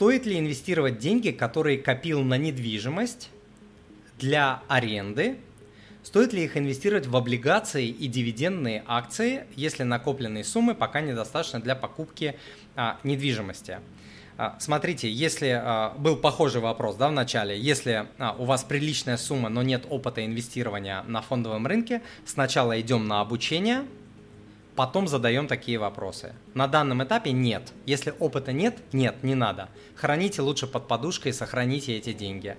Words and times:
стоит 0.00 0.24
ли 0.24 0.38
инвестировать 0.38 0.98
деньги, 0.98 1.30
которые 1.30 1.76
копил 1.76 2.22
на 2.22 2.38
недвижимость 2.38 3.28
для 4.18 4.62
аренды? 4.66 5.36
Стоит 6.02 6.32
ли 6.32 6.42
их 6.42 6.56
инвестировать 6.56 7.06
в 7.06 7.14
облигации 7.14 7.88
и 7.88 8.08
дивидендные 8.08 8.82
акции, 8.86 9.44
если 9.56 9.82
накопленные 9.82 10.42
суммы 10.42 10.74
пока 10.74 11.02
недостаточно 11.02 11.60
для 11.60 11.74
покупки 11.74 12.34
а, 12.76 12.98
недвижимости? 13.04 13.80
А, 14.38 14.56
смотрите, 14.58 15.12
если 15.12 15.48
а, 15.48 15.94
был 15.98 16.16
похожий 16.16 16.62
вопрос 16.62 16.96
да, 16.96 17.10
в 17.10 17.12
начале, 17.12 17.60
если 17.60 18.06
а, 18.16 18.34
у 18.38 18.46
вас 18.46 18.64
приличная 18.64 19.18
сумма, 19.18 19.50
но 19.50 19.62
нет 19.62 19.84
опыта 19.90 20.24
инвестирования 20.24 21.02
на 21.08 21.20
фондовом 21.20 21.66
рынке, 21.66 22.00
сначала 22.24 22.80
идем 22.80 23.06
на 23.06 23.20
обучение, 23.20 23.84
потом 24.80 25.08
задаем 25.08 25.46
такие 25.46 25.78
вопросы. 25.78 26.32
На 26.54 26.66
данном 26.66 27.04
этапе 27.04 27.32
нет. 27.32 27.74
Если 27.84 28.14
опыта 28.18 28.54
нет, 28.54 28.78
нет, 28.94 29.22
не 29.22 29.34
надо. 29.34 29.68
Храните 29.94 30.40
лучше 30.40 30.66
под 30.66 30.88
подушкой, 30.88 31.34
сохраните 31.34 31.98
эти 31.98 32.14
деньги. 32.14 32.56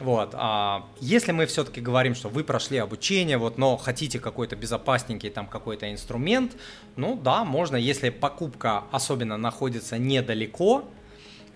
Вот. 0.00 0.30
А 0.32 0.86
если 1.00 1.32
мы 1.32 1.44
все-таки 1.44 1.82
говорим, 1.82 2.14
что 2.14 2.30
вы 2.30 2.44
прошли 2.44 2.78
обучение, 2.78 3.36
вот, 3.36 3.58
но 3.58 3.76
хотите 3.76 4.18
какой-то 4.20 4.56
безопасненький 4.56 5.28
там 5.28 5.46
какой-то 5.46 5.92
инструмент, 5.92 6.56
ну 6.96 7.14
да, 7.14 7.44
можно, 7.44 7.76
если 7.76 8.08
покупка 8.08 8.84
особенно 8.90 9.36
находится 9.36 9.98
недалеко, 9.98 10.86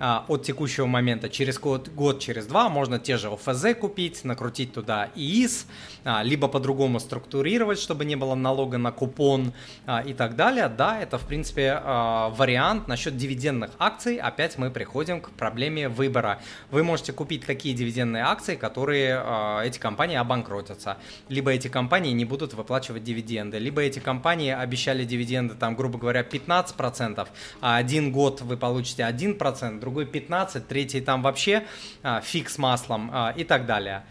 а, 0.01 0.25
от 0.29 0.45
текущего 0.45 0.87
момента. 0.87 1.29
Через 1.29 1.59
год, 1.59 1.89
год, 1.89 2.21
через 2.21 2.47
два 2.47 2.69
можно 2.69 2.99
те 3.01 3.17
же 3.17 3.29
ОФЗ 3.29 3.75
купить, 3.79 4.25
накрутить 4.25 4.73
туда 4.73 5.11
ИИС, 5.17 5.67
а, 6.05 6.23
либо 6.23 6.47
по-другому 6.47 7.01
структурировать, 7.01 7.81
чтобы 7.81 8.05
не 8.05 8.15
было 8.15 8.37
налога 8.37 8.79
на 8.79 8.93
купон 8.93 9.53
а, 9.87 10.01
и 10.01 10.15
так 10.15 10.37
далее. 10.37 10.69
Да, 10.69 11.01
это 11.01 11.19
в 11.19 11.27
принципе 11.27 11.81
вариант. 11.85 12.87
Насчет 12.87 13.17
дивидендных 13.17 13.73
акций 13.79 14.17
опять 14.17 14.57
мы 14.57 14.71
приходим 14.71 15.21
к 15.21 15.31
проблеме 15.31 15.89
выбора. 15.89 16.41
Вы 16.71 16.85
можете 16.85 17.13
купить 17.13 17.45
такие 17.45 17.75
дивидендные 17.75 18.23
акции, 18.23 18.55
которые 18.55 19.23
эти 19.65 19.79
компании 19.79 20.17
обанкротятся. 20.17 20.99
Либо 21.29 21.51
эти 21.51 21.69
компании 21.69 22.13
не 22.13 22.25
будут 22.25 22.55
выплачивать 22.55 23.03
дивиденды, 23.05 23.59
либо 23.59 23.83
эти 23.83 23.99
компании 23.99 24.53
обещали 24.53 25.05
дивиденды, 25.05 25.55
там, 25.55 25.75
грубо 25.75 25.99
говоря, 25.99 26.23
15%, 26.23 27.29
а 27.61 27.77
один 27.77 28.13
год 28.13 28.41
вы 28.43 28.57
получите 28.57 29.03
1%, 29.03 29.88
другой 29.89 30.05
15, 30.05 30.69
третий 30.69 31.01
там 31.01 31.23
вообще 31.23 31.65
а, 32.03 32.21
фиг 32.21 32.51
с 32.51 32.59
маслом 32.59 33.11
а, 33.11 33.33
и 33.35 33.43
так 33.43 33.65
далее. 33.65 34.05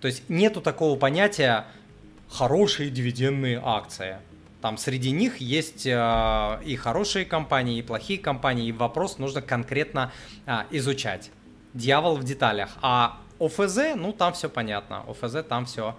То 0.00 0.08
есть 0.08 0.28
нету 0.28 0.60
такого 0.60 0.98
понятия 0.98 1.64
хорошие 2.28 2.90
дивидендные 2.90 3.60
акции. 3.64 4.16
Там 4.60 4.78
среди 4.78 5.10
них 5.10 5.38
есть 5.38 5.86
э, 5.86 6.60
и 6.64 6.76
хорошие 6.76 7.24
компании, 7.24 7.78
и 7.78 7.82
плохие 7.82 8.18
компании, 8.18 8.68
и 8.68 8.72
вопрос 8.72 9.18
нужно 9.18 9.42
конкретно 9.42 10.12
э, 10.46 10.62
изучать. 10.70 11.30
Дьявол 11.74 12.16
в 12.16 12.24
деталях. 12.24 12.70
А 12.80 13.18
ОФЗ, 13.40 13.94
ну 13.96 14.12
там 14.12 14.32
все 14.34 14.48
понятно. 14.48 15.04
ОФЗ 15.08 15.44
там 15.48 15.66
все 15.66 15.96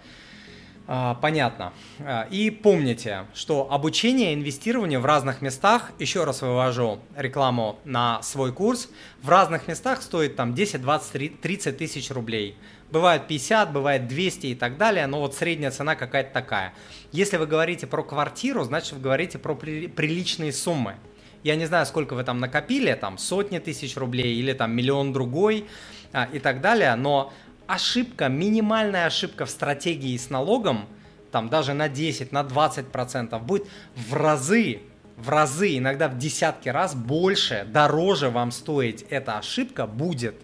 понятно. 0.85 1.73
А, 1.99 2.27
и 2.29 2.49
помните, 2.49 3.25
что 3.33 3.71
обучение 3.71 4.33
инвестированию 4.33 4.99
в 4.99 5.05
разных 5.05 5.41
местах, 5.41 5.91
еще 5.99 6.23
раз 6.23 6.41
вывожу 6.41 6.99
рекламу 7.15 7.79
на 7.85 8.21
свой 8.21 8.51
курс, 8.51 8.89
в 9.21 9.29
разных 9.29 9.67
местах 9.67 10.01
стоит 10.01 10.35
там 10.35 10.53
10, 10.53 10.81
20, 10.81 11.39
30 11.41 11.77
тысяч 11.77 12.11
рублей. 12.11 12.57
Бывает 12.91 13.27
50, 13.27 13.71
бывает 13.71 14.07
200 14.07 14.47
и 14.47 14.55
так 14.55 14.77
далее, 14.77 15.07
но 15.07 15.19
вот 15.19 15.35
средняя 15.35 15.71
цена 15.71 15.95
какая-то 15.95 16.31
такая. 16.33 16.73
Если 17.11 17.37
вы 17.37 17.47
говорите 17.47 17.87
про 17.87 18.03
квартиру, 18.03 18.63
значит 18.63 18.93
вы 18.93 18.99
говорите 18.99 19.39
про 19.39 19.55
приличные 19.55 20.53
суммы. 20.53 20.95
Я 21.43 21.55
не 21.55 21.65
знаю, 21.65 21.85
сколько 21.85 22.13
вы 22.13 22.23
там 22.23 22.39
накопили, 22.39 22.93
там 22.93 23.17
сотни 23.17 23.59
тысяч 23.59 23.97
рублей 23.97 24.35
или 24.35 24.53
там 24.53 24.71
миллион 24.71 25.11
другой 25.11 25.65
а, 26.13 26.29
и 26.31 26.39
так 26.39 26.61
далее, 26.61 26.95
но 26.95 27.33
ошибка, 27.67 28.27
минимальная 28.27 29.05
ошибка 29.05 29.45
в 29.45 29.49
стратегии 29.49 30.17
с 30.17 30.29
налогом, 30.29 30.87
там 31.31 31.49
даже 31.49 31.73
на 31.73 31.89
10, 31.89 32.31
на 32.31 32.43
20 32.43 32.87
процентов, 32.87 33.43
будет 33.43 33.67
в 33.95 34.13
разы, 34.13 34.81
в 35.15 35.29
разы, 35.29 35.77
иногда 35.77 36.07
в 36.07 36.17
десятки 36.17 36.69
раз 36.69 36.95
больше, 36.95 37.65
дороже 37.71 38.29
вам 38.29 38.51
стоить 38.51 39.03
эта 39.09 39.37
ошибка 39.37 39.87
будет, 39.87 40.35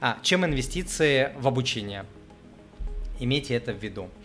а, 0.00 0.18
чем 0.22 0.44
инвестиции 0.44 1.32
в 1.38 1.48
обучение. 1.48 2.04
Имейте 3.18 3.54
это 3.54 3.72
в 3.72 3.82
виду. 3.82 4.10